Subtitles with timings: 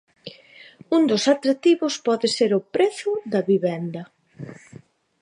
[0.95, 4.03] Un dos atractivos pode ser o prezo da vivenda.